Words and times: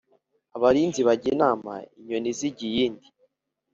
Abalinzi 0.55 0.99
bajya 1.07 1.27
inama 1.35 1.71
inyoni 1.99 2.29
zijya 2.37 2.65
iyindi. 2.71 3.07